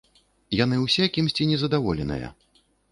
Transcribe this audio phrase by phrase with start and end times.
[0.59, 2.37] Яны ўсе кімсьці незадаволеныя.